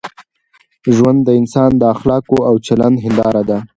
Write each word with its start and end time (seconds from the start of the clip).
ژوند 0.95 1.19
د 1.23 1.29
انسان 1.39 1.71
د 1.77 1.83
اخلاقو 1.93 2.37
او 2.49 2.55
چلند 2.65 2.95
هنداره 3.05 3.43
ده. 3.49 3.57